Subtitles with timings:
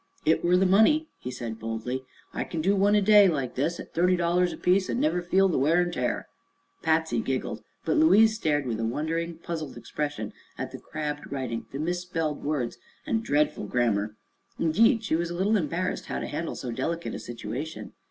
[0.25, 2.03] "It were the money," he said boldly.
[2.33, 5.47] "I kin do one a day like this, at thirty dollers apiece, an' never feel
[5.47, 6.27] the wear an' tear."
[6.81, 11.77] Patsy giggled, but Louise stared with a wondering, puzzled expression at the crabbed writing, the
[11.77, 14.15] misspelled words and dreadful grammar.
[14.57, 17.93] Indeed, she was a little embarrassed how to handle so delicate a situation.